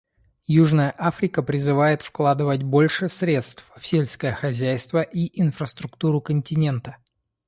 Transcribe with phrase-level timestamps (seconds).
[0.47, 6.97] Южная Африка призывает вкладывать больше средств в сельское хозяйство и инфраструктуру континента.